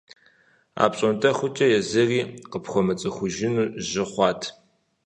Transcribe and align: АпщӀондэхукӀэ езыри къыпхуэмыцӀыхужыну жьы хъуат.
АпщӀондэхукӀэ 0.83 1.65
езыри 1.79 2.21
къыпхуэмыцӀыхужыну 2.51 3.71
жьы 3.87 4.03
хъуат. 4.11 4.41